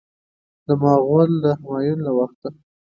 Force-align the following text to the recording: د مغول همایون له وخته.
د 0.65 0.67
مغول 0.81 1.31
همایون 1.57 1.99
له 2.07 2.11
وخته. 2.17 2.49